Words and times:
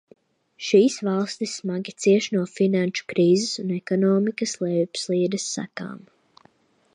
Šīs 0.67 0.93
valstis 1.07 1.51
smagi 1.59 1.93
cieš 2.05 2.29
no 2.37 2.41
finanšu 2.53 3.05
krīzes 3.13 3.53
un 3.65 3.75
ekonomikas 3.77 4.57
lejupslīdes 4.65 5.47
sekām. 5.59 6.03